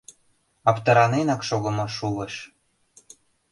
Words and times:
Аптыраненрак 0.69 1.41
шогымо 1.49 1.85
шулыш. 1.97 2.35